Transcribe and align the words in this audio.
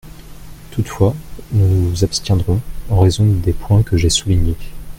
Toutefois, 0.71 1.13
nous 1.51 1.67
nous 1.91 2.03
abstiendrons, 2.03 2.59
en 2.89 3.01
raison 3.01 3.23
des 3.27 3.53
points 3.53 3.83
que 3.83 3.97
j’ai 3.97 4.09
soulignés. 4.09 4.57